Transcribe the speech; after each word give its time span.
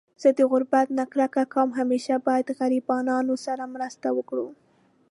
زه 0.21 0.29
د 0.37 0.39
غربت 0.51 0.87
نه 0.97 1.05
کرکه 1.11 1.43
کوم 1.53 1.69
.همیشه 1.79 2.13
باید 2.27 2.47
غریبانانو 2.59 3.33
سره 3.45 3.63
مرسته 3.73 4.07
وکړو 4.17 4.47